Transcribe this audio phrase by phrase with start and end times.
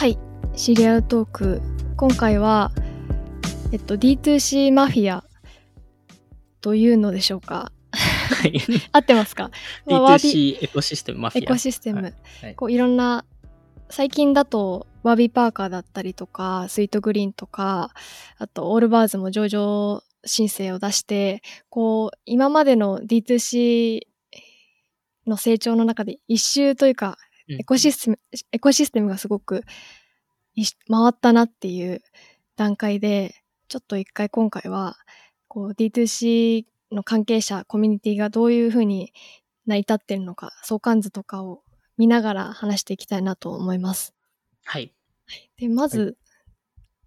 [0.00, 0.18] はい、
[0.56, 1.60] シリアルトーク。
[1.98, 2.72] 今回は、
[3.70, 5.24] えっと、D2C マフィア
[6.62, 7.70] というのでしょうか？
[7.92, 8.62] はい。
[8.92, 9.50] 合ってますか、
[9.84, 11.44] まあワービ D2C エコシステムマフィア。
[11.44, 12.00] エコシステム。
[12.00, 13.26] はいはいこういろんな、
[13.90, 17.92] 最近だと、ワービーパーカーだったりとか、スイートグリーンとか、
[18.38, 24.00] あと、オールバーズも上場申請を出して、こう、今までの D2C
[25.26, 28.18] の成長の中で一周というか、うんエコシステム、
[28.52, 29.64] エコシステムがすごく
[30.88, 32.02] 回ったなっていう
[32.56, 33.34] 段階で、
[33.68, 34.96] ちょっと一回今回は、
[35.48, 39.12] こう D2C の関係者、コミュニティがどういうふうに
[39.66, 41.62] 成り立ってるのか、相関図とかを
[41.96, 44.14] 見ながら話していきたいなと思います。
[44.64, 44.94] はい。
[45.56, 46.16] で、まず、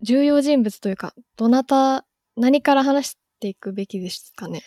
[0.02, 2.06] 重要人物というか、どなた、
[2.36, 4.62] 何から話していくべきですかね？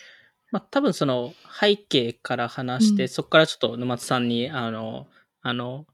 [0.52, 5.08] まあ、多分その背景から話して、うんそこからちょっと沼津さんに、あの、
[5.46, 5.86] あの、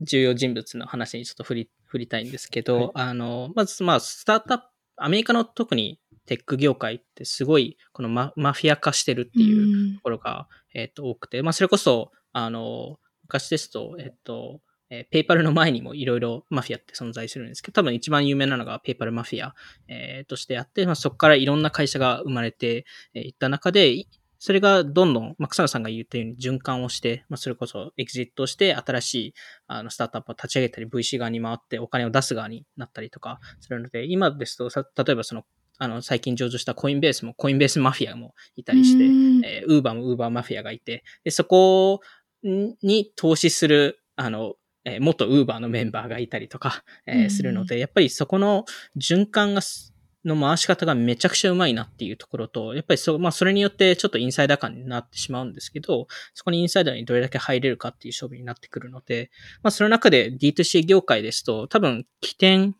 [0.00, 2.90] 重要人物の話にちょっと振り、振りたいんですけど、はい。
[2.94, 4.64] あの、まず、まあ、スタートアップ、
[4.96, 14.60] アメリカの特にテック業界ってすごい、このママフィア化してるっていうところが、えっ、と、多くて、まあ、それこそ、あの、昔ですと、えっ、と、
[14.90, 19.54] えーペイパルの前にもいろいろマフィアって存在するんですけど、多分一番有名なのがペイパルマフィア、
[19.86, 24.08] えーとしてあって、まあ、そこからいろんな会社が生まれてえーいった中で、い
[24.38, 29.34] それがどんどん、まあ、草野さんが言ったように循環をして、まあ、それこそエグジットをして新しい
[29.66, 35.44] あのスタートアップを立ち上げたり VC 側に回ってお金を出す側になったりとかするので、今ですとさ、例えばその、
[35.78, 39.44] あの、最近上場したコインベースもコインベースマフィアもいたりして、うん。
[39.44, 42.00] えー、ウーバーもウーバーマフィアがいて、で、そこ
[42.42, 47.30] に投資する、あの、えー元ウーバーのメンバーがいたりとか、えーうん。
[47.30, 48.64] するので、やっぱりそこの
[48.96, 49.94] 循環がす、
[50.28, 59.30] の回し方がめちゃくちゃうまいなっていうところと、やっぱりそ、まあそれによってちょっとインサイダー感になってしまうんですけど、そこにインサイダーにどれだけ入れるかっていう勝負になってくるので、
[59.62, 62.76] まあその中で D2C 業界ですと、多分起点、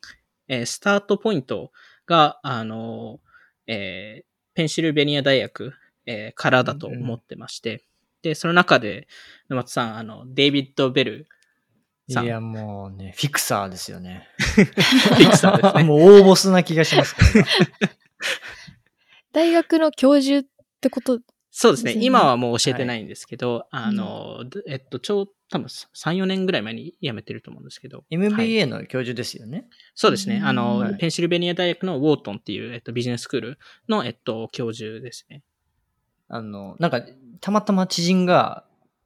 [0.49, 1.73] えースタートポイント
[2.07, 3.21] が、あの、
[3.67, 5.73] えーペンシルベニア大学、
[6.07, 7.85] えーからだと思ってまして、
[8.23, 9.07] で、その中で、
[9.49, 11.29] 沼津さん、あの、デイビッド・ベル。
[12.09, 14.29] いや、もうね、フィクサーですよね。
[14.39, 15.85] フィクサーですね。
[15.85, 17.15] もう大ボスな気がします。
[19.33, 21.21] 大学の教授ってこと、
[21.51, 21.93] そうですね。
[21.93, 25.91] ですよね今はもう教えてないんですけど、あの、えっと、ちょう、多分3、
[26.23, 27.99] 4年ぐらい前に辞めてると思うんですけど。
[27.99, 29.67] はい MBA の教授ですよね。
[29.95, 30.37] そうですね。
[30.37, 35.43] うんあの、はいペンシルベニア大学のウォートンっていう、えっと、ビジネススクールの、えっと、教授ですね。
[36.29, 37.03] あの、なんか、
[37.41, 38.65] たまたま知人が、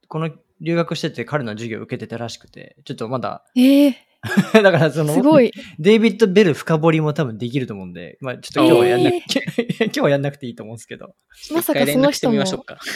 [0.09, 0.31] この
[0.63, 3.95] 留学してて彼の授業を受けてたらしくて、ちょっとまだ、え
[4.55, 5.51] えだからその、すごい。
[5.81, 9.15] デイビッド・ベル深掘りも多分できると思うんで、まあちょっと今日はやんなく、
[9.83, 11.15] 今日はやんなくていいと思うんですけど。
[11.53, 12.45] まさかその人も。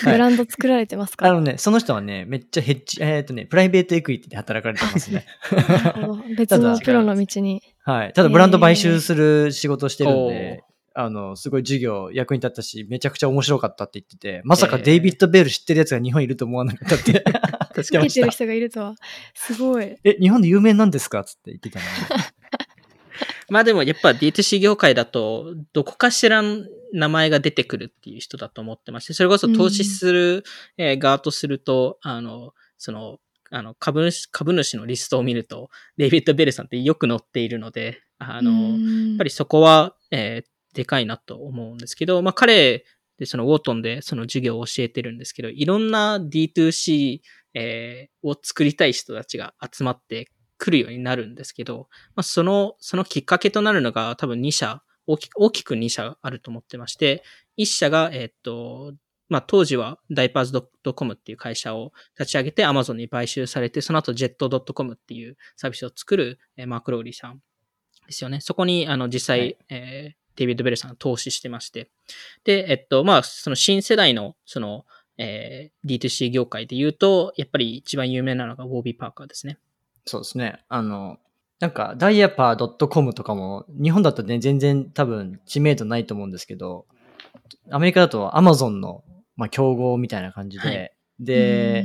[0.05, 1.27] ブランド作られてますか？
[1.27, 5.27] あのね、その人はね、めっちゃヘッジ、えっ、とね、プライベートエクイティで働かれてますね。
[6.39, 7.61] 別のプロの道に。
[7.83, 8.13] はい。
[8.13, 10.63] ただブランド買収する仕事をしてるんで、
[10.95, 17.25] あの、すごい授業役に立ったし、めちゃくちゃ面白かったって言ってて、まさかデイビッド・ベル知ってるやつが日本にいると思わなかったって言っ
[17.85, 18.31] て受けてる。
[18.31, 18.95] 人がいるとは。
[19.35, 19.97] すごい。
[20.05, 21.25] え、日本で有名なんですか？
[21.25, 21.91] つって言ってたのに。
[23.49, 30.45] まあでもやっぱ D2C 業界だと、どこかしらの名前が出てくるっていう人だと思ってまして、それこそ投資する、
[30.77, 33.19] えー側とすると、あの、その、
[33.51, 38.77] あの株主、株主のリストを見ると、デイビッド・ベルさんってよく載っているので、あの、
[39.11, 42.85] やっぱりそこは、えーでかいなと思うんですけど、まあ彼
[43.19, 47.21] でそのウォートンでその授業を教えてるんですけど、いろんな D2C、
[47.59, 50.29] えーを作りたい人たちが集まって
[50.59, 57.23] くるようになるんですけど、まあその、そのきっかけとなるのが多分2社、大きく、大きく2社あると思ってまして、
[57.59, 58.95] 1社が、えーっと、
[59.29, 60.63] まあ当時はダイパーズ
[60.95, 67.41] .com っていう会社を立ち上げて Amazon に買収されて、その後 Jet.com っていうサービスを作る、えーマーク・ローリーさん
[68.07, 68.41] ですよね。
[68.41, 71.91] そこに、あの、実際、はいえーデイビッド・ベルさんが投資してまして。
[72.45, 74.85] で、えっと、まあ、その新世代の、その、
[75.19, 79.59] えー D2C 業界で言うと、やっぱり一番有名なのがウォービー・パーカーですね。
[80.05, 80.65] そうですね。
[80.69, 81.19] あの、
[81.59, 86.87] なんか、ダイヤパー .com とかも、日本だとね、全然多分知名度ないと思うんですけど、
[87.71, 89.05] アメリカだと Amazon の、
[89.37, 91.85] まあ、競合みたいな感じで、はいで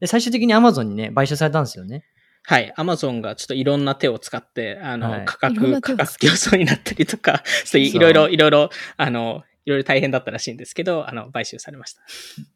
[0.00, 2.04] で、最終的に Amazon にね、買収されたんですよね。
[2.44, 2.72] はい。
[2.76, 12.00] アマゾンがちょっといろんな手を使って、あの、はい価格、価格競争になったりとか、そういそういろいろ、いろいろ、あの、いろいろ大変だったらしいんですけど、あの、買収されました。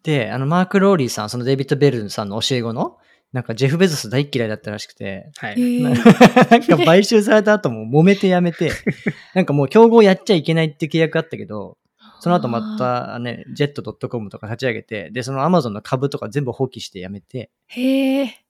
[0.02, 2.96] で、あの、マーク・ローリーさん、そのデイビッド・ベルさんの教え子の、
[3.32, 5.60] なんかジェフ・ベゾス大っ嫌いだったらしくて、はい。
[5.82, 8.72] なんか買収された後も揉めてやめて、
[9.34, 11.76] なんかもう競合やっちゃいけないって契約あったけど、
[12.20, 18.42] その後またね、ジェット .com とか立ち上げて、で、その Amazon の株とか全部放棄してやめて、へえ。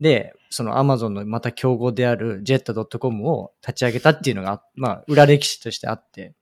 [0.00, 6.34] で、そのアマゾンのまた競合である jet.com を立ち上げたっていうのが、まあ、裏歴史としてあって、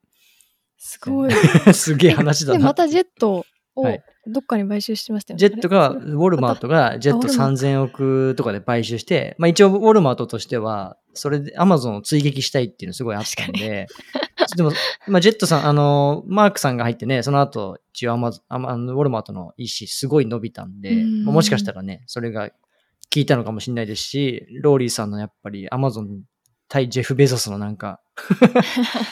[0.85, 1.31] すごい。
[1.73, 2.65] すげえ話だで、な。
[2.65, 3.47] またジェット
[3.77, 5.39] をはいどっかに買収してましたよね。
[5.39, 13.89] ジェットが、ウォルマートがジェットウォルマート3000億とかで買収して、まあ一応ウォルマートとしては、それでアマゾンを追撃したいっていうのすごいあったんで、
[14.57, 14.71] でも、
[15.09, 22.55] まあジェットさん、あの、マークさんが入ってね、その後、一応アマゾン、ああのウォルマートの EC すごい伸びたんで、うんまあもしかしたらね、それが効
[23.17, 26.23] いたのかもしれないですし、ローリーさんのやっぱりアマゾン
[26.73, 28.01] 対ジェフ・ベゾスのなんか、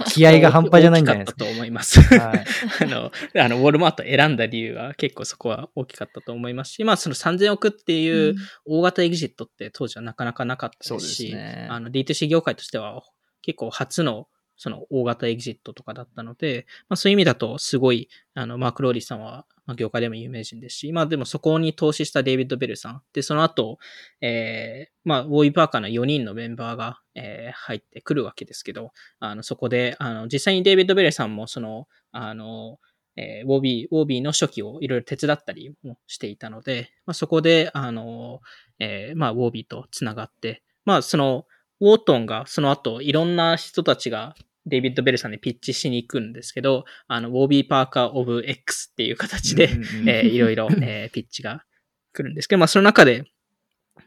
[0.08, 1.44] 気合が半端じゃないんじゃないですか。
[1.44, 2.00] 大きかと思います。
[2.00, 2.44] はい。
[2.80, 8.34] あの、あの、ウォルマート選んだ理由は結構そこは大きかったと思いますし、まあその3000億っていう
[8.64, 11.68] 大型エグジットって当時はなかなかなかったですですし、ね。
[11.70, 13.02] あの D2C 業界としては
[13.42, 14.26] 結構初の
[14.60, 23.02] その大型エグジットとかだったので、まあそういう意味だとすごい、あの、マーク・ローリーさんは、まあ、業界でも有名人ですし、まあでもそこに投資したデイビッド・ベルさん。
[23.14, 23.78] で、その後、
[24.20, 32.78] えー、まあ、ウォーイ・パーカーの4人のメンバーが、えー入ってくるわけですけど、あの、そこで、あの、実際にデイビッド・ベルさんも、その、あの、
[33.16, 38.40] えー、ウォービー、ウォービーの初期をいろいろ手伝ったりもしていたので、まあ、そこで、あの、
[38.78, 41.46] えーまあ、ウォービーとつながって、まあ、その、
[41.80, 44.34] ウォートンがその後、いろんな人たちが
[44.66, 49.70] デイビッド・ベルさんにピッチしに行くんですけど、あの、ウォービー・パーカー・オブ・ X っていう形で、
[50.06, 51.64] えーいろいろ、えーピッチが
[52.12, 53.24] 来るんですけど、まあ、その中で、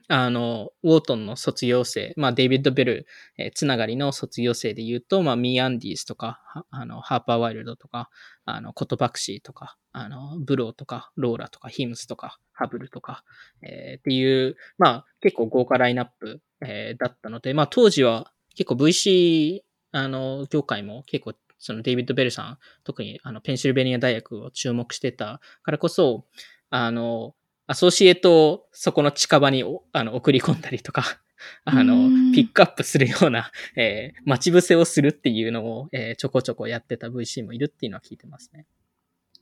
[0.07, 3.07] あの、ウォートンの卒業生、まあ、デイビッド・ベル、
[3.38, 8.09] えーつながりの卒業生で言うと、まあ、ミー・アンディーズとか、はあの、ハーパー・ワイルドとか、
[8.45, 13.23] あの、コトパクシーとか、あの、ブローとか、ローラとか、ヒムスとか、ハブルとか、
[13.61, 19.61] えーっていう、まあ、結構豪華ラインナップ、えーだったので、まあ、当時は結構 VC、
[19.94, 26.25] あの、業界も結構、そのデイビッド・ベルさん、特にあの、ペンシルベニア大学を注目してたからこそ、
[26.69, 27.36] あの、
[27.68, 31.04] アソシエートをそこの近場におあの送り込んだりとか、
[31.66, 38.66] あうのん、ピックアップするような、 えー待ち伏せをするっていうのを、えーちょこちょこやってた VC もいるっていうのは聞いてますね。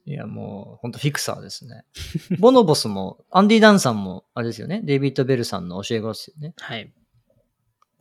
[0.06, 1.86] いや、もう、本当フィクサーですね。
[2.40, 4.82] ボノボスも、アンディ・ダンさんも、あれですよね？
[4.84, 6.54] デイビッド・ベルさんの教え子ですよね？
[6.58, 6.92] はい。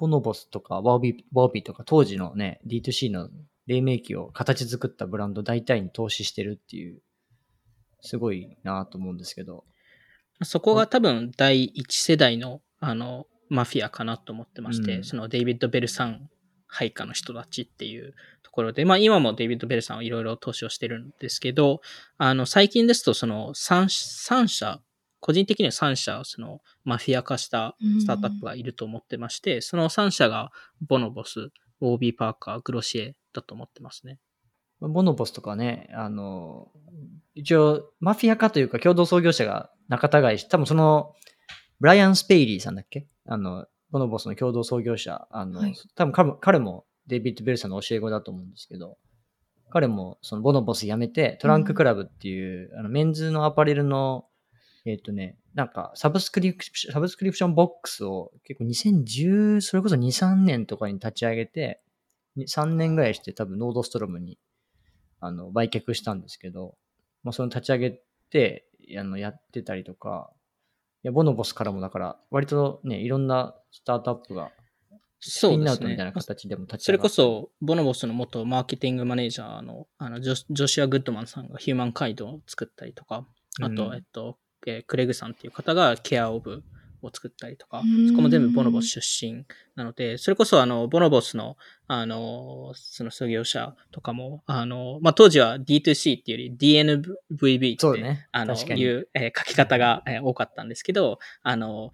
[0.01, 3.29] ボノボスとか、ワービー、ワービーとか、当時のね、D2C の
[3.67, 7.03] 黎明期を形作ったブランド大体に投資してるっていう、
[8.01, 9.65] すごいなと思うんですけど。
[10.43, 16.31] そこが多分第一世代の、あの、マフィアかなと思ってまして、うんそのデイビッド・ベルさん
[16.67, 21.83] 配下の人たちっていうところで、まあ今もデイビッド・ベルさんはいろいろ投資をしてるんですけど、
[22.17, 24.81] あの、最近ですとその3、三社、
[25.21, 30.51] 個人的には3社、そのマフィア化したスタートアップがいると思ってまして、その3社が
[30.89, 31.51] ボノボス、
[31.81, 34.19] オービー・パーカー、グロシエだと思ってますね。
[34.81, 36.69] ボノボスとかね、あの、
[37.35, 41.15] 一応、マフィア化というか共同創業者が仲違いして、多分その、
[41.81, 43.07] ブライアン・スペイリーさんだっけ？
[43.27, 45.75] あの、ボノボスの共同創業者、あの、はい。
[45.95, 48.97] 多分彼も彼もデイビッド・ベルさんの教え子だと思うんですけど、
[49.69, 54.27] 彼もその Bonobos 辞めて、 Trunk Club っていう、あのメンズのアパレルの、
[54.87, 61.83] えっ、とね、なんかサブスクリプション、サブスクリプションボックスを結構2010、それこそ2、3年とかに立ち上げて、
[62.37, 64.39] に3年ぐらいして多分 Nordstrom に
[65.21, 66.77] あの売却したんですけど、
[67.23, 68.01] まあ、その立ち上げ
[68.31, 68.67] て
[68.99, 70.31] あのやってたりとか、
[71.03, 74.53] いや Bonobos からもだから、割とね、いろんなスタートアップが、
[75.23, 83.27] スピンアウトみたいな形でも立ちそれこそ、ボノボスの元マーケティングマネージャーのあのジョジョシュア・グッドマンさんがヒューマンカイドを作ったりとか、
[83.61, 83.95] あと、うん。
[83.95, 86.63] えっと、えークレグさんっていう方がケア・オブ
[87.03, 98.29] を作ったりとかうん、そこも全部ボノボス出身なので、それこそあの、ボノボスの、あの、その創業者とかも、あの、まあ、当時は D2C っていうより DNVB って、そうね。
[98.33, 101.93] あの、いう、えー書き方が、えー多かったんですけど、あの、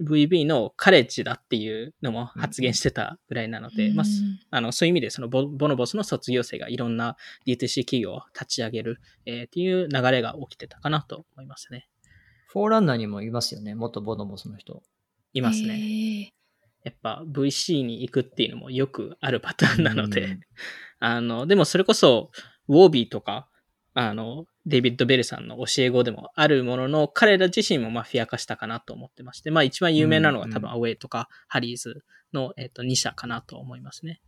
[0.00, 11.88] DNVB のカレッジだっていうのも発言してたぐらいなので、まあ、すあの、そういう意味で、そのボボノボスの卒業生がいろんな D2C 企業を立ち上げる、えーっていう流れが起きてたかなと思いますね。
[12.48, 13.74] フォーランナーにもいますよね。
[13.74, 14.82] 元ボノボスの人。
[15.34, 15.68] いますね。
[15.68, 16.32] ね。
[16.84, 20.40] やっぱ VC に行くっていうのもよくあるパターンなので、うん
[21.00, 22.30] あの、でもそれこそ、
[22.68, 23.48] ウォービーとか、
[23.94, 34.20] あの、デイビッド・ベルさんの教え子でもあるものの、彼ら自身もマフィア化したかなと思ってまして、まあ一番有名なのがうん多分アウェイとかハリーズの、えっと2社かなと思いますね。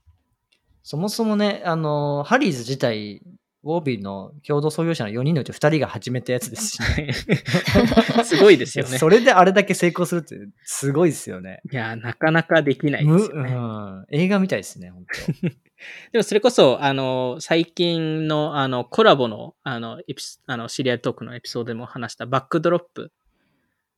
[0.83, 3.23] そもそもね、あの、ハリーズ自体、
[3.63, 7.13] ウォービーの共同創業者の4人のうち2人が始めたやつですしね。
[8.25, 11.61] すごですよねそれであれだけ成功するって、すごいですよね。
[11.71, 13.53] いや、なかなかできないでむすよね。
[13.53, 15.05] うん、映画みたいですね、本
[16.13, 23.13] でもそれこそ、あの、最近の、あの、コラボの、あの、エピスあの、シリアルトークのエピソードでも話したバックドロップ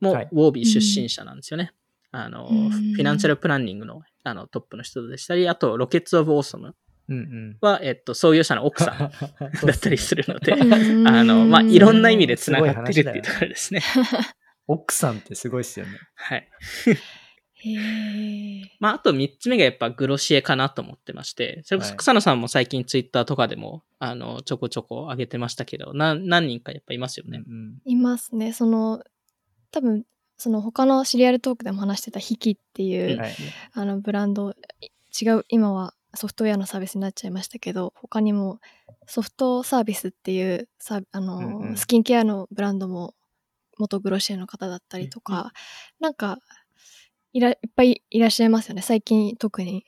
[0.01, 1.73] も、はいウォービー出身者なんですよね。
[2.11, 6.75] あの、うんフィナンシャルプランニングのあのトップの人でしたり、あと、ロケッツ・オブ・オーソム。
[7.61, 8.99] は、えっと、創業者の奥さん
[9.39, 13.83] だだったりするので、 うんあの、まあ、いろんな意味で繋がってるっていうところですね。
[14.67, 15.93] 奥さんってすごいっすよね。
[16.15, 16.49] はい。
[17.65, 27.43] へー まあ、あと三つ目がやっぱグロシエかなと思ってまして、それこそはい草野さんも最近ツイッターとかでも、あの、ちょこちょこ上げてましたけど、な、何人かやっぱいますよね。
[27.47, 28.53] うんいますね。
[28.53, 29.03] その、
[29.71, 30.05] 多分、
[30.37, 33.35] その他のシリアルトークでも話してたヒキっていう、はい。
[33.75, 34.55] あのブランド、
[35.21, 38.61] 違う、今はソフトウェアのサービスになっちゃいましたけど、他にも
[39.07, 40.69] ソフトサービスっていう
[41.11, 43.15] あの、うんうんスキンケアのブランドも
[43.79, 45.53] 元グロシエの方だったりとか、
[46.01, 46.39] なんか
[47.33, 49.85] いらいっぱいいらっしゃいますよね、最近特に。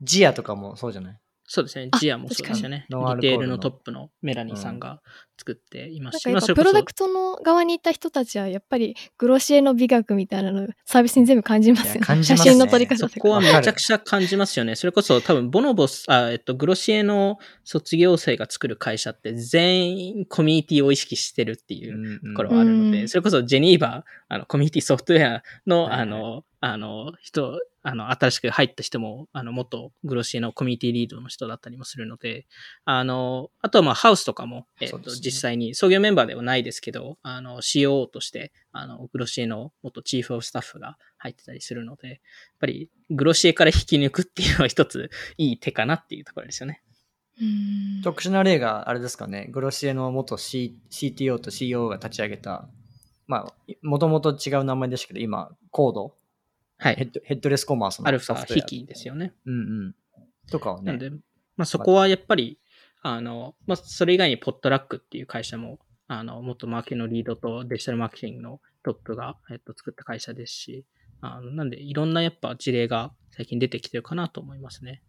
[0.00, 1.18] ジアとかもそうじゃない？
[1.44, 1.88] そうですね。
[1.92, 2.86] あジアもそうですよね。
[2.88, 5.00] リテールのトップのメラニーさんが
[5.38, 12.00] 作っていますし、なんかプロダクトの側にいた人たちはやっぱりグロシエの美学みたいなのサービスに全部感じますよね。
[12.00, 13.12] 感じますね写真の撮り方とか。
[13.14, 14.74] そこはめちゃくちゃ感じますよね。
[14.74, 32.46] それこそ多分ボノボス、あえっと、グロシエの卒業生が作る会社って全員コミュニティを意識してるっていうところはあるので、うんそれこそジェニーバー、あの、コミュニティソフトウェアの、あの、あの、人、あの、新しく入った人も、あの、元グロシエのコミュニティリードの人だったりもするので、
[32.84, 42.18] あの、あとはまあ、ハウスとかも、えっ、と、実際に創業メンバーではないですけど、あの、COO として、あの、グロシエの元チーフオブスタッフが入ってたりするので、やっ
[42.60, 46.82] ぱり、グロシエから引き抜くっていうのは一ついい手かなっていうところですよね。
[47.40, 52.68] うん特殊な例があれですかね、グロシエの元、C、CTO と CEO が立ち上げた、
[53.26, 56.14] まあ、もともと違う名前でしたけど、今、コード、
[56.78, 56.96] はい。
[56.96, 59.34] ヘッドヘッドレスコマースのアルファ、ヒキですよね。
[59.46, 59.56] うんう
[59.88, 59.94] ん。
[60.50, 60.86] とかはね。
[60.86, 61.18] なんで、ま
[61.58, 62.58] あ、そこはやっぱり、
[63.02, 70.86] あの、まあ、それ以外にポットラックっていう会社も、あの、元マーケのリードとデジタルマーケティングのトップが、えっと、作った会社ですし、
[71.20, 75.02] あのなんで、いろんなやっぱ事例が最近出てきてるかなと思いますね。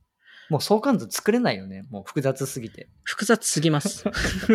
[0.50, 1.84] もう相関図作れないよね。
[1.90, 2.90] もう複雑すぎて。
[3.04, 4.06] 複雑すぎます。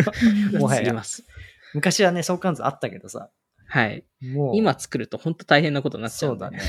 [0.59, 1.25] もはやます。
[1.73, 3.31] 昔はね、相関図あったけどさ。
[3.67, 4.05] はい。
[4.21, 4.57] もう。
[4.57, 6.61] 今作ると本当大変なことになっちゃうそうだね。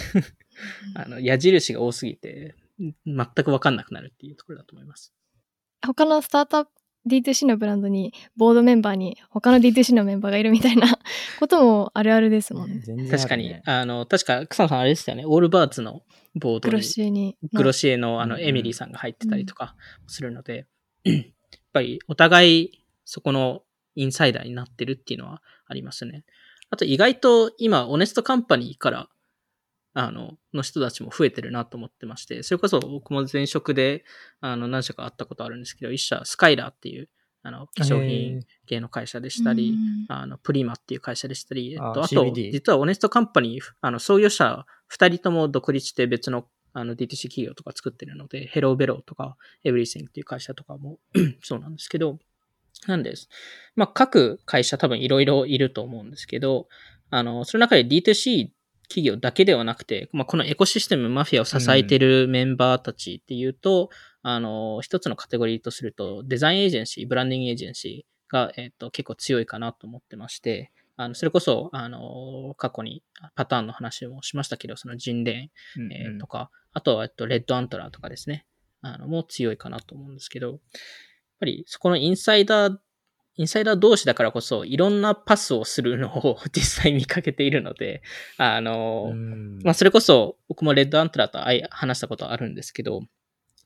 [0.94, 5.14] あの、矢印が多すぎて、全くわかんなくなるっていうところだと思います。
[5.86, 6.72] 他のスタートアップ
[7.08, 10.88] D2C のブランドにボードメンバーに他の D2C のメンバーがいるみたいな
[11.40, 12.82] こともあるあるですもんね。
[12.88, 15.24] ね確かに、あの、確か草野さんあれでしたよね。
[15.26, 16.02] オールバーツの
[16.34, 17.38] ボードグロにシエに。
[17.54, 19.76] グロシエのあのうんうんエミリーさんが入ってたりとか
[20.08, 20.66] するので、
[21.04, 21.24] やっ
[21.74, 23.62] ぱりお互いそこの
[23.94, 26.26] インサイダーになってるっていうのはありますね。
[26.72, 29.10] あと意外と今、オネストカンパニーから、
[29.98, 34.04] あの、の人たちも増えてるなと思ってまして、それこそ僕も前職で、
[34.42, 37.08] あの、何社か会ったことあるんですけど、一社、スカイラーっていう、
[37.44, 51.00] あの、化粧品系の会社でしたり、うんあの、プリマっていう会社でしたり、えっと、ああと、実はオネストカンパニー、あの、創業者二人とも独立して別の、あの、DTC 企業とか作ってるので、ヘローベローとか、エブリシングっていう会社とかも
[51.42, 52.20] そうなんですけど、
[52.86, 53.30] なんです。
[53.76, 56.68] まあ、各会社多分いろいろいると思うんですけど、
[57.10, 58.50] あの、その中で D2C
[58.88, 63.90] 企業だけではなくて、まあ、このエコシステムマフィアを支えているメンバーたちっていうと、
[64.22, 73.04] あの、一つのカテゴリーとすると、デザインエージェンシー、ブランディングエージェンシーが、えっ、と、結構強いかなと思ってまして、あの、それこそ、あの、過去に
[73.36, 78.46] パターンの話もしましたけど、その人連、うんうんえーとか、あとは、えっと、レッドアントラーとかですね。
[78.82, 80.60] あの、もう強いかなと思うんですけど、やっ
[81.40, 82.78] ぱりそこのインサイダー、
[83.38, 88.02] インサイダー同士だからこそ、いろんなパスをするのを 実際見かけているので、
[88.38, 93.02] あの、うんまあ、それこそ、僕もレッドアントラーとあい話したことあるんですけど、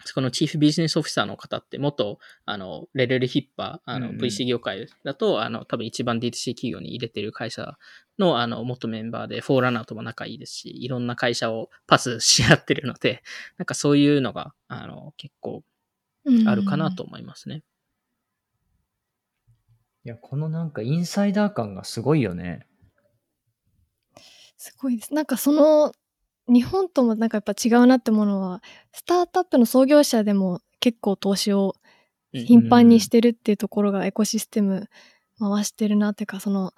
[0.06, 7.78] そこのチーフビジネスオフィサーの方って元、あの、レレルヒッパー、あの、うんうん VC 業界だと、あの、多分一番 D2C 企業に入れてる会社
[8.18, 13.24] の、あの、元メンバーで、フォーランナーとも仲いいですし、いろんな会社をパスし合ってるので、
[13.58, 15.64] なんかそういうのが、あの、結構
[16.48, 17.04] あるかなと。
[17.04, 17.64] 思いますね。
[20.06, 22.66] いや、このなんかインサイダー感がすごいよね。
[24.58, 25.14] すごいです。
[25.14, 25.94] なんかその
[26.48, 31.76] 日本ともなんかやっぱ違うなってものはスタートアップの創業者でも結構投資を
[32.34, 34.88] うん頻繁にしてるっていうところがエコシステム
[35.40, 36.74] 回してるなっていうかその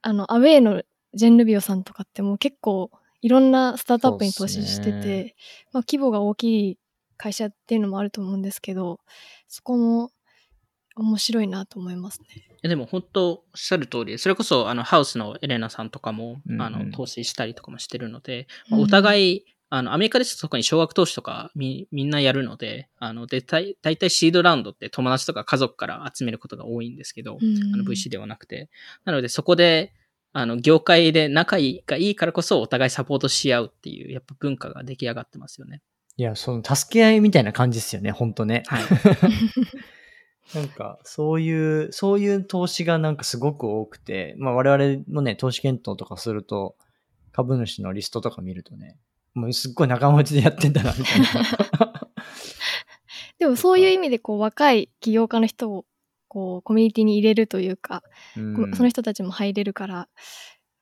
[0.00, 0.82] あのアウェイの
[1.12, 5.34] ジェン・ルビオさんとかってもう結構いろんなスタートアップに投資してて、
[5.72, 6.78] まあ、規模が大きい
[7.16, 9.00] 会社っていうのもあると思うんですけど
[9.48, 10.10] そこも
[10.96, 12.26] 面白いなと思いますね。
[12.36, 28.68] いやでも本当おっしゃる通りで、それこそあのハウスのエレナさんとかも、うんうんあの投資したりとかもしてるので、まあうんお互い、あのアメリカですと特に少額投資とかみみんなやるので、あので大体シードラウンドって友達とか家族から集めることが多いんですけど、うんあの VC ではなくて。
[29.04, 29.92] なのでそこで、
[30.34, 35.82] あの、業界で仲がいいからこそお互いサポートし合うっていう、やっぱ文化が出来上がってますよね。
[36.16, 38.62] いや、その助け合いみたいな感じですよね、ほんとね。
[38.66, 38.82] はい。
[40.54, 46.76] なんか、そういう、そういう投資がなんかすごく多くて、まあ我々もね、投資検討とかすると、
[47.32, 48.98] 株主のリストとか見るとね、
[49.34, 52.08] もうすっごい仲間内でやってんだな、みたいな。
[53.38, 55.84] でもそういう意味でこう若い起業家の人を
[56.28, 58.02] こうコミュニティに入れるというか、
[58.36, 60.08] うんその人たちも入れるから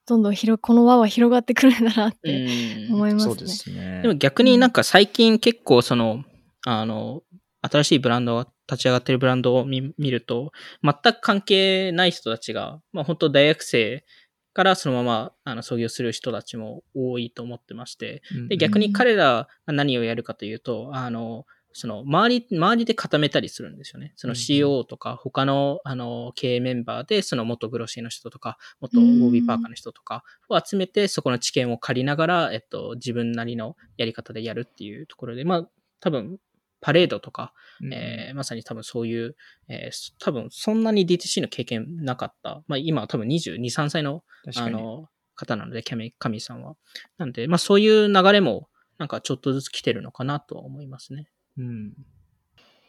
[0.06, 3.34] どんどん広この輪は広がってくるんだなっうてん思いますね。
[3.34, 4.02] そうですね。
[4.02, 6.24] でも逆になんか最近結構その、
[6.66, 7.22] あの、
[7.62, 10.52] 新しいブランドが立ち上がってるブランドを見見ると、
[10.82, 14.04] 全く関係ない人たちが、まあ本当大学生
[14.52, 24.12] からそのままあの創業する人たちも多いと思ってまして、で逆に彼らが何をやるかというと、あの、その周り、周りで固めたりするんですよね。
[24.16, 29.22] そのうん CO とか他のあの経営メンバーで、その元グロシーの人とか、元うん。
[29.22, 35.68] OB パーカーの人とかを集めて、そこの知見を借りながら、えっと、自分なりのやり方でやるっていうところで、まあ、
[36.00, 36.38] 多分、
[36.80, 39.36] パレードとか、うんえーまさに多分そういう、
[39.68, 44.22] えー多分そんなに DTC の経験なかった、まあ今は多分22、3歳の。
[44.56, 45.08] あの、
[45.40, 46.76] 方なので、キャミ、カミさんは。
[47.18, 48.68] なんで、まあそういう流れも、
[48.98, 51.28] なんかちょっとずつ来てるのかなとは思いますね。
[51.58, 51.94] うん。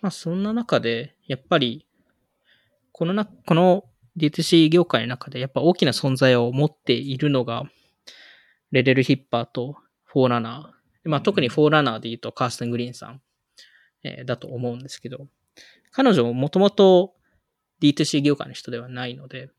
[0.02, 1.88] まあそんな中で、やっぱり、
[2.92, 3.86] このな、この
[4.18, 7.64] D2C 業界の中でやっぱ大きな存在を持っているのが、
[8.72, 11.10] レレル・ヒッパーとフォーラナー。
[11.10, 13.22] まあ特にフォーラナーで言うとカーステン・グリーンさん、
[14.04, 15.28] えーだと思うんですけど、
[15.92, 17.14] 彼女ももともと
[17.82, 19.50] D2C 業界の人ではないので、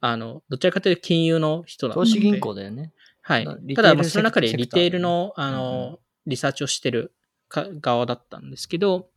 [0.00, 2.06] あの、どちらかというと金融の人なので。
[2.06, 2.92] 投資銀行だよね。
[3.22, 7.12] はいただ、まあその中でリテールの、あの、リサーチをしてる
[7.48, 9.10] か側だったんですけど、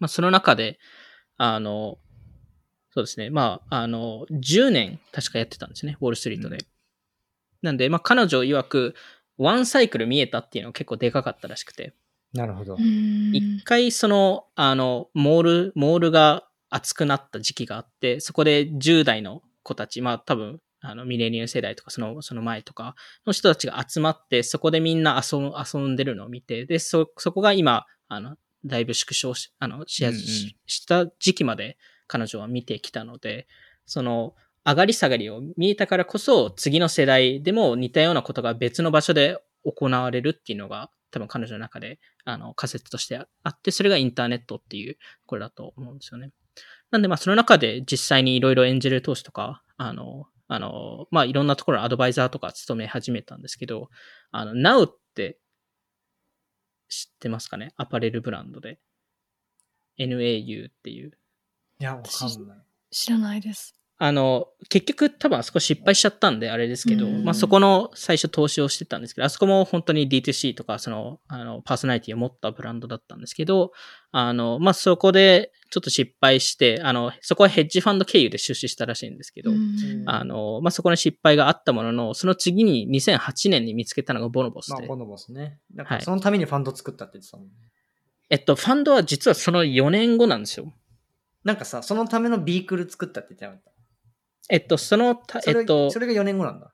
[0.00, 0.78] まあ、その中で、
[1.36, 1.98] あの、
[2.90, 3.28] そうですね。
[3.30, 5.96] まあ、あの、10年確かやってたんですね。
[6.00, 6.56] ウォールストリートで。
[6.56, 6.66] うん
[7.64, 8.94] なんで、まあ、彼女曰く、
[9.38, 11.94] ワンサイクル見えたっていうのが結構でかかったらしくて、
[12.34, 12.76] なるほどう。
[12.78, 33.46] ん一回その、あの、モール、モールが熱くなった時期があって、そこで10代の子たち、まあ多分、あの、ミレニアム世代とか、その、その前とかの人たちが集まって、そこでみんな遊ん遊んでるのを見て、で、そ、そこが今、あの、だいぶ縮小し、あの、し,、うんうんした時期まで彼女は見てきたので、
[33.86, 34.34] その、
[34.66, 46.32] 上がり下がりを見えたからこそ、次の世代でも似たようなことが別の場所で行われるっていうのが、多分彼女の中で、あの、仮説としてあって、それがインターネットっていう、これだと思うんですよね。
[46.90, 53.90] なんで、まあ、その中で実際にいろいろエンジェル投資とか、あの、あの、まあ、いろんなところのアドバイザーとか務め始めたんですけど、
[54.32, 55.38] あの、Now って
[56.88, 57.72] 知ってますかね？
[57.76, 58.80] アパレルブランドで。
[59.98, 61.12] NAU っていう。
[61.78, 62.58] いや、わかんない。
[62.90, 63.76] 知らないです。
[63.96, 73.70] あの、結局多分あそこ失敗しちゃったんであれですけど、うんまあそこの最初投資をしてたんですけど、あそこも本当に D2C とかその、あの、パーソナリティを持ったブランドだったんですけど、
[74.10, 85.60] あの、まあそこでちょっと失敗して、あの、そこはヘッジファンド経由で出資したらしいんですけど、うんあの、まあそこの失敗があったものの、その次に2008年に見つけたのがボノボスまあ、で、ボノボスね。
[85.76, 87.52] はいそのためにファンド作ったって言ってたもんね。
[88.30, 90.72] えっと、ファンドは実はその4年後なんですよ。
[91.44, 93.73] なんかさ、そのためのビークル作ったって言ってなかった？
[94.50, 96.72] えっと、そのた、えっと、それが4年後なんだ。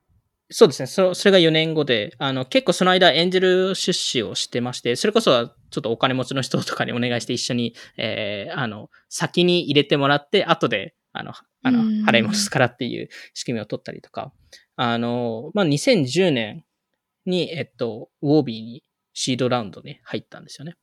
[0.53, 0.87] そうですね。
[0.89, 14.33] そそれが4年後で、あの、結構その間エンジェル出資をしてまして、それこそちょっとお金持ちの人とかにお願いして一緒に、えー、あの、先に入れてもらって、後で、あの、あの、うん払い戻すからっていう仕組みを取ったりとか、
[14.75, 16.65] あの、まあ、2010年
[17.27, 20.75] に、えっと、ウォービーにシードラウンドに入ったんですよね。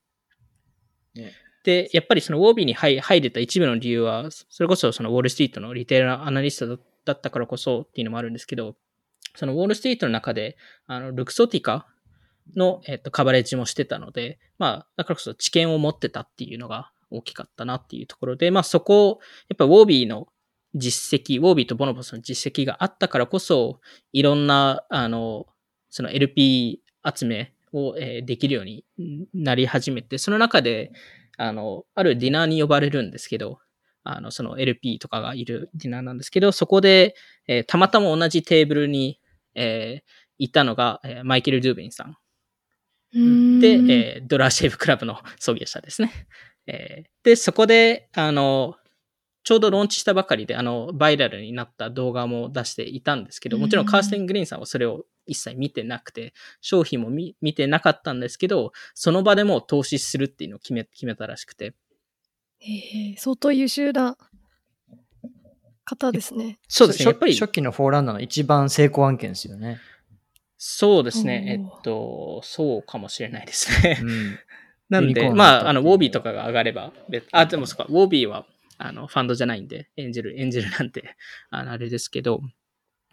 [1.16, 1.34] ね
[1.68, 8.78] で、やっぱりそのウォービーに入入れた一部の理由は、それこそそのウォールストリートのリテールアナリストだったからこそっていうのもあるんですけど、
[9.36, 11.86] そのウォールストリートの中で、あの、ルクソティカ
[12.56, 20.30] の、えっと、カバレッジもしてたので、まあ、だからこそ知見を持ってたっていうのが大きかったなっていうところで、まあそこを、やっぱウォービーの
[20.74, 23.82] 実績、ウォービーとボノボスの実績があったからこそ、
[24.14, 25.48] いろんな、あの、
[25.90, 28.86] その LP 集めを、えできるように
[29.34, 30.94] なり始めて、その中で、
[31.38, 33.60] あの、あるディナーに呼ばれるんですけど、
[34.04, 37.16] あの、その LP とかがいるディナーなんですけど、そこで、
[37.48, 39.20] えーたまたま同じテーブルに、
[39.56, 42.18] えーいたのが、えーマイケル・ドゥーベンさん。
[43.14, 46.12] うんで、えードラーシェイブクラブの創業者ですね。
[46.68, 48.76] えーで、そこで、あの、
[49.44, 61.74] ちょうどローンチしたばかりで、あの、バイラルになった動画も出していたんですけど、もちろんうんカーステン・グリーンさんはそれを一切見てなくて、商品も見見てなかったんですけど、その場でもう投資するっていうのを決め決めたらしくて、
[62.60, 64.18] へえ相当優秀だ。
[65.88, 66.60] 方ですね。
[66.68, 67.06] そうですね。
[67.06, 69.80] やっぱり、初期のフォーランナーの一番成功案件ですよね。
[70.58, 71.46] そうですね。
[71.48, 74.00] えっと、そうかもしれないですね。
[74.02, 74.40] うん。
[74.90, 78.46] なんで、まあ、あの、ウォービーとかが上がれば、別あ、でもそっか、ウォービーは、
[78.78, 81.16] あの、ファンドじゃないんで、エンジェル、エンジェルなんて、
[81.52, 82.42] あの、あれですけど、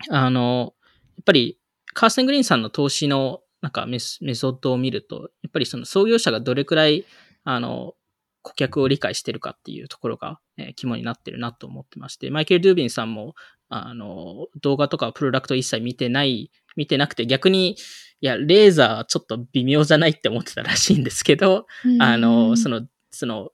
[0.09, 0.75] あの、
[1.17, 1.59] やっぱり、
[1.95, 7.07] カーステン・グリーンさんの投資の、なんかメ、ソッドを見ると、やっぱりその創業者がどれくらい、
[7.45, 7.95] あの、
[8.43, 13.35] 顧客を理解してるかっていうところが、えー肝になってるなと思ってまして、マイケル・ドゥービンさんも、
[13.71, 17.77] あの、動画とかプロダクト一切見てない、見てなくて、逆に、
[18.21, 21.67] いや、レーザーちょっと微妙じゃないって思ってたらしいんですけど、
[22.01, 23.51] あの、そ、の、その、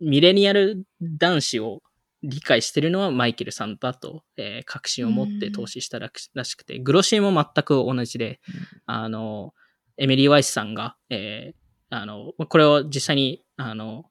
[0.00, 1.82] ミレニアル男子を
[2.24, 6.10] 理解してるのはマイケルさんだと、えー確信を持って投資したら
[6.44, 8.40] しくて、グロシーも全く同じで、
[8.86, 9.54] あの、
[9.96, 14.04] エミリー・ワイスさんが、えーあの、これを実際に、あの、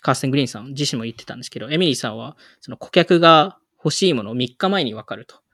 [0.00, 5.44] カーステン・グリーンさん自身も言ってたんですけど、エミリーさんは、その顧客が欲しいものを3日前に分かると。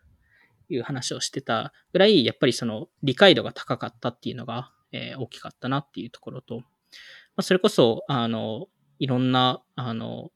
[0.75, 6.65] いう話をしてたぐらい、やっぱりその理解度が高かったっていうのが、えー大きかったなっていうところと、ま
[7.37, 8.67] あ、それこそ、あの、
[8.99, 10.31] いろんな、あの、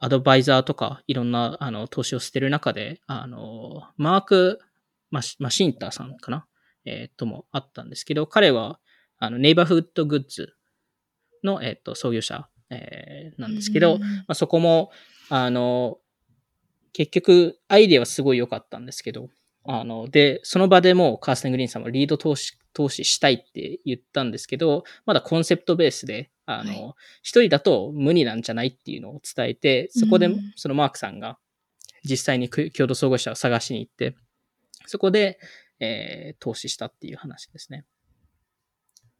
[0.00, 4.60] アドバイザーとか、いろんな、あの、投資をしてる中で、あの、マーク・
[5.10, 6.46] マシマシンターさんかな？
[6.84, 8.80] えーともあったんですけど、彼は、
[9.18, 10.54] あの、ネイバーフッドグッズ
[11.44, 14.90] の、えっ、と、創業者、えーなんですけど、まあ、そこも、
[15.28, 15.98] あの、
[16.92, 19.28] 結局、アイデアはすごい良かったんですけど、
[19.64, 31.38] あの、で、その場でもうカーステン・グリーンさんはリード投資、投資したいって言ったんですけど、まだコンセプトベースで、あはの、一、人だと無理なんじゃないっていうのを伝えて、そこでうん、そのマークさんが
[32.04, 34.16] 実際にく共同創業者を探しに行って、
[34.86, 35.38] そこで、
[35.80, 37.84] えー投資したっていう話ですね。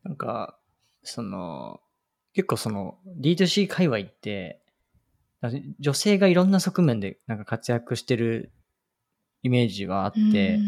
[0.04, 0.58] なんか、
[1.02, 1.80] その、
[2.35, 4.61] 結構その、D2C 界隈って、
[5.80, 8.52] 女性がいろんな側面でなんか活躍してる
[9.42, 10.58] イメージはあって、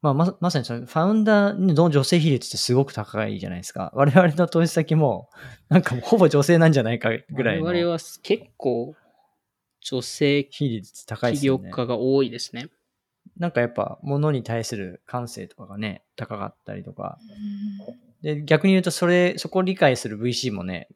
[0.00, 3.90] まあ、ま、まさにそのファウンダーの女性比率ってすごく高いじゃないですか。
[3.94, 5.28] 我々の投資先も、
[5.68, 8.94] なんかもうほぼ女性なんじゃないかぐらいの我々は結構、
[9.80, 11.70] 女性比率高いです起業よね。
[11.70, 12.68] 家が多いですね。
[13.36, 17.18] なんかやっぱ物に対する感性とかがね、高かったりとか。
[18.22, 20.88] で、逆に言うとそれ、そこを理解する VC もね、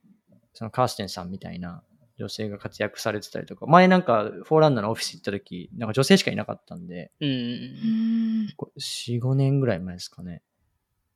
[0.54, 1.82] そのカーステンさんみたいな
[2.22, 8.48] 女性が活躍されてたりとか、前なんかフォーランナーのオフィス行った時、なんか女性しかいなかったんで、うん。
[8.56, 10.42] こ4、5年ぐらい前ですかね。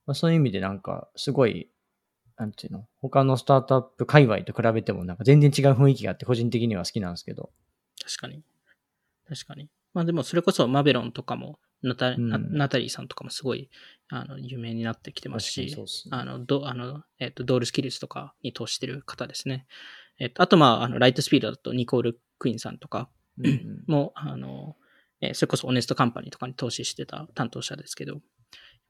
[0.04, 1.70] まあ、そういう意味でなんか、すごい、
[2.36, 7.50] なんていうの、他のスタートアップ界隈と比べてもなんか全然違う雰囲気があって個人的には好きなんですけど。
[8.02, 8.42] 確かに。
[9.28, 9.68] 確かに。
[9.94, 13.70] まあでもそれこそマベロンとかも、ナタ,ナ、うんナタリーさんとかもすごい、
[14.08, 15.76] あの、有名になってきてますし
[16.10, 19.66] あの、ど、あの、えっ、と、ドールスキルズとかに投資してる方ですね。
[20.18, 23.84] えっ、と、あとまあ、あの、ライトスピードだとニコール・クイーンさんとかうんうん。
[23.86, 24.76] も、あの、
[25.20, 28.22] えーそれこそオネストカンパニーとかに投資してた担当者ですけど、やっ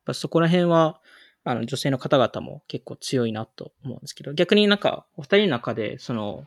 [0.07, 1.01] ぱそこら辺は、
[1.45, 6.47] あの、女性の方々も結構強いなと思うんですけど、逆になんか、お二人の中で、その、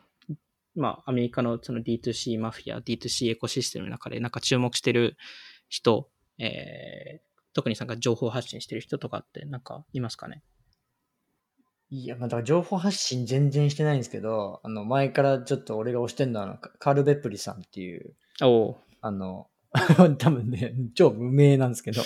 [0.74, 5.16] まあ、アメリカのその D2C マフィア、D2C エコシステムの中で、なんか注目してる
[5.68, 10.42] 人、えー、特になんか情報発信してる人とかって、なんかいますかね？
[11.90, 19.48] いや、まあ、だから情報発信全然してないんですけど、あの、前からちょっと俺が推してるのは、あのカカール・ベップリさんっていう、おおあの、
[20.18, 22.02] 多分ね、超無名なんですけど、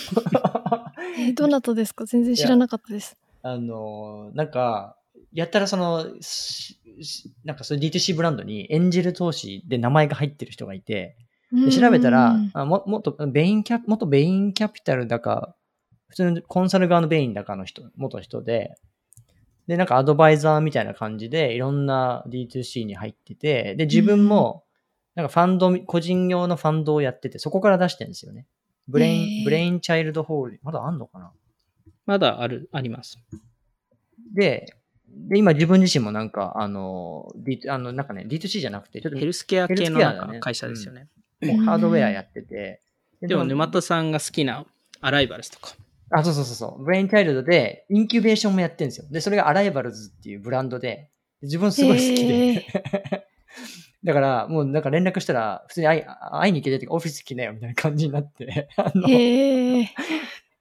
[1.17, 2.05] えーどなたですか？
[2.05, 3.15] 全然知らなかったです。
[3.41, 4.97] あの、なんか、
[5.33, 11.15] やったらその、ししなんかその D2C ブランドにエンジェル投資で名前が入ってる人がいて、
[11.51, 15.55] で調べたらうん、あももっと Bain Ca、元 Bain Capital だか、
[16.07, 18.75] 普通のコンサル側の Bain だかの人、元人で、
[19.67, 24.63] で、なんかアドバイザーみたいな感じで、いろんな D2C に入ってて、で、自分も、
[25.15, 28.45] なんかファンド、個人用のファンドをやってて、そこから出してるんですよね。
[28.87, 31.31] ブレイン、へー Brainchild Hol、まだあんのかな？
[32.05, 33.17] まだある、あります。
[34.35, 34.75] で、
[35.07, 41.07] で、今自分自身もなんか、あの、D、あの、なんかね、D2C じゃなくて、ちょっとヘルスケア系の会社ですよね。
[41.41, 42.81] もうハードウェアやってて。
[43.21, 44.65] でも、沼田さんが好きな
[45.01, 45.73] Arrivals とか。
[46.11, 46.83] あ、そうそうそうそう。
[46.83, 49.07] Brainchild で、インキュベーションもやってるんですよ。
[49.09, 51.09] で、それが Arrivals っていうブランドで、
[51.41, 52.65] 自分すごい好きで。
[54.03, 59.07] だから、もうなんか連絡したら、普通に会い会いに行けてて、オフィス来なよみたいな感じになって、 あの。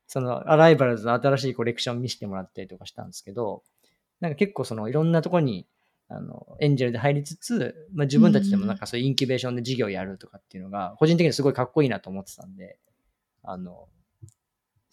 [0.07, 3.63] その、 Arrivals の新しいコレクション見せてもらったりとかしたんですけど、
[4.21, 5.67] なんか結構その、いろんなところに、
[6.09, 12.79] あの、エンジェルで入りつつ、まあ、自分たちでもなんかそういうインキュベーションで事業やるとかっていうのが、個人的にすごいかっこいいなと思ってたんで、
[13.43, 13.89] あの、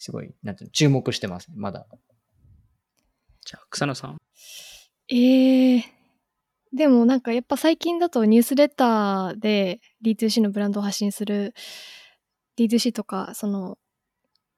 [0.02, 1.86] すごい、なんていうの、注目してます、まだ。
[3.44, 4.18] じゃあ、草野さん。
[5.08, 5.84] ええ
[6.72, 11.54] でもなんかやっぱ最近だとニュースレターで D2C のブランドを発信する
[12.56, 13.78] D2C とかその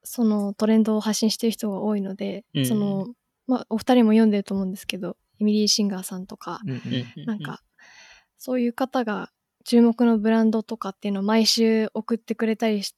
[0.05, 3.09] そのトレンドを発信してる人が多いので、うんその
[3.47, 6.61] まあお二人も読んでると思うんですけどエミリー・シンガーさんとか、
[7.27, 7.63] なんか
[8.39, 9.31] そういう方が
[9.65, 12.95] 注目のブランドとかっていうのを毎週送ってくれたりし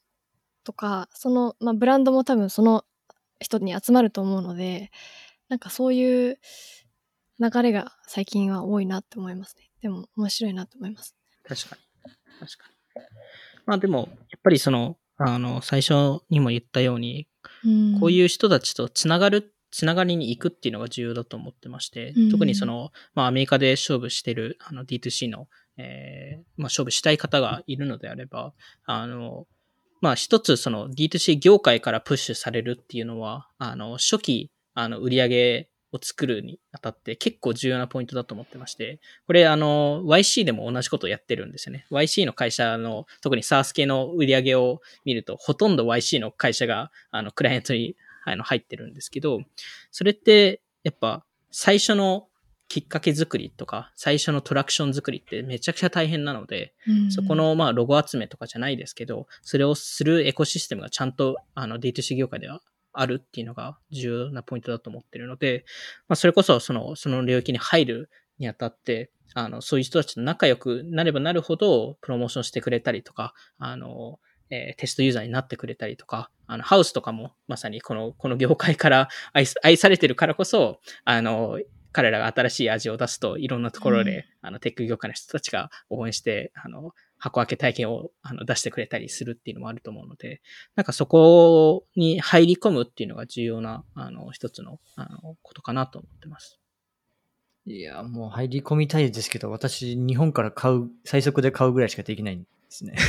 [0.66, 2.84] とかその、まあ、ブランドも多分その
[3.40, 4.90] 人に集まると思うので
[5.48, 6.38] なんかそういう
[7.38, 12.12] 流れが最近は多いなって思いますねでも面白いなと思います確かに。
[12.40, 13.02] 確かに。
[13.66, 17.28] まあでも、やっぱりその、あの、最初にも言ったように、
[17.64, 28.52] うんこういう人たちとつながる、つながりに行くっていうのが重要だと思ってまして、うん特にその、まあアメリカで勝負してるあの D2C の、えーまあ勝負したい方がいるのであれば、
[28.84, 29.46] あの、
[30.00, 41.86] まあ一つその D2C 業界からプッシュされるっていうのは、あの、初期、あの、売り上げを作るにあたって結構重要なポイントだと思ってまして、これあの、YC でも同じことをやってるんですよね。
[41.90, 49.40] YC の会社の、特に SARS 系の売り上げを見ると、ほとんど YC の会社が、あの、クライアントにあの入ってるんですけど、
[49.90, 52.28] それって、やっぱ、最初の
[52.68, 57.12] きっかけ作りとか、最初のトラクション作りってめちゃくちゃ大変なので、うん。
[57.12, 62.60] そこの、まあ、ロゴ集めとかじゃないですけど、それをするエコシステムがちゃんと、あの、D2C 業界では
[62.92, 65.64] あるっていうのが重要なポイントだと思ってるので、
[66.08, 74.18] まあ、それこそ、その、その領域に入るにあたって、あの、そういう人たちと仲良くなればなるほど、プロモーションしてくれたりとか、あの、
[74.50, 81.58] えーテストユーザーになってくれたりとか、あの、ハウスとかも、まさにこの、この業界から愛す愛されてるからこそ、あの、
[81.96, 90.42] 彼らが新しい味を出すと、いろんなところで、あの、テック業界の人たちが応援して、あの、箱開け体験をあの出してくれたりするっていうのもあると思うので、
[90.74, 96.60] なんかそこに入り込むっていうのが重要な、あの、一つの、あの、ことかなと思ってます。
[97.64, 102.94] いや、もう入り込みたいですけど、私、日本から買う、最速で買うぐらいしかできないんですね。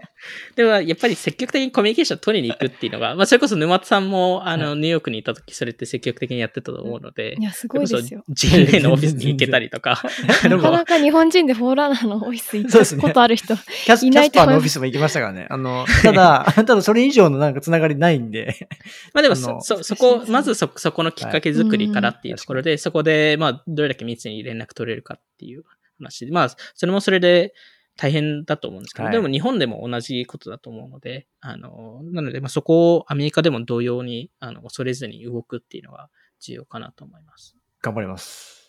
[0.56, 8.24] では、やっぱり積極的にコミュニケーションを取りに行くっていうのが、まあ、それこそ沼津さんも、あの、ニューヨークにいた時、それって積極的にやってたと思うのでい、やすごいですよ。
[8.30, 10.02] GNA のオフィスに行けたりとか、
[10.48, 15.46] なかなか日本人でフォーランナーのオフィス行ったことある人、キャスキいないと思いますャスパーのオフィスも行きましたからね。
[15.50, 18.68] あの、 ただ、ただそれ以上のなんかつながりないんで、
[19.14, 25.64] まあでもそ、そ、そこ、まずそ、そこのきっかけ作りからっていうはいところで、そこで、まあ、どれだけ密に連絡取れるかっていう
[25.98, 27.54] 話で、まあ、それもそれで
[28.00, 36.08] 大変だと思うんですけど、はいでも日本でも同じことだと思うので、あの、なので、まあそこをアメリカでも同様に、あの、恐れずに動くっていうのが
[36.40, 37.56] 重要かなと思います。
[37.82, 38.60] 頑張ります。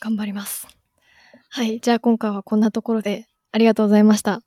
[0.00, 0.66] 頑張ります
[1.48, 4.40] はいじゃあ今回はこんなところでありがとうございました